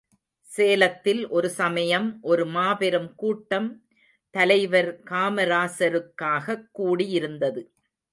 [0.49, 3.67] சேலத்தில் ஒரு சமயம் ஒரு மாபெரும் கூட்டம்
[4.29, 7.63] தலைவர் காமராசருக்காகக் கூடியிருந்தது.